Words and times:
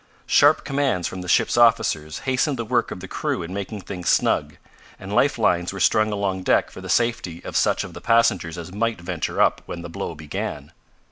Sharp 0.25 0.65
commands 0.65 1.07
from 1.07 1.21
the 1.21 1.27
ship's 1.27 1.57
officers 1.57 2.17
hastened 2.25 2.57
the 2.57 2.65
work 2.65 2.89
of 2.89 3.01
the 3.01 3.07
crew 3.07 3.43
in 3.43 3.53
making 3.53 3.81
things 3.81 4.09
snug, 4.09 4.57
and 4.99 5.13
life 5.13 5.37
lines 5.37 5.71
were 5.71 5.79
strung 5.79 6.11
along 6.11 6.41
deck 6.41 6.71
for 6.71 6.81
the 6.81 6.89
safety 6.89 7.39
of 7.45 7.55
such 7.55 7.83
of 7.83 7.93
the 7.93 8.01
passengers 8.01 8.57
as 8.57 8.73
might 8.73 8.99
venture 8.99 9.39
up 9.39 9.61
when 9.67 9.83
the 9.83 9.89
blow 9.89 10.15
began. 10.15 10.71